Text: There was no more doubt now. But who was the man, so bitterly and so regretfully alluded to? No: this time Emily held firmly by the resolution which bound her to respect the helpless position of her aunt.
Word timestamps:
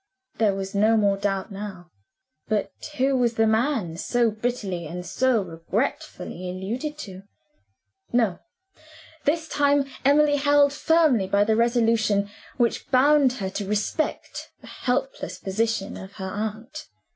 There 0.39 0.55
was 0.55 0.73
no 0.73 0.97
more 0.97 1.15
doubt 1.15 1.51
now. 1.51 1.91
But 2.47 2.71
who 2.97 3.15
was 3.15 3.35
the 3.35 3.45
man, 3.45 3.97
so 3.97 4.31
bitterly 4.31 4.87
and 4.87 5.05
so 5.05 5.43
regretfully 5.43 6.49
alluded 6.49 6.97
to? 7.05 7.21
No: 8.11 8.39
this 9.25 9.47
time 9.47 9.85
Emily 10.03 10.37
held 10.37 10.73
firmly 10.73 11.27
by 11.27 11.43
the 11.43 11.55
resolution 11.55 12.31
which 12.57 12.89
bound 12.89 13.33
her 13.33 13.49
to 13.51 13.67
respect 13.67 14.49
the 14.61 14.65
helpless 14.65 15.37
position 15.37 15.95
of 15.97 16.13
her 16.13 16.31
aunt. 16.33 16.87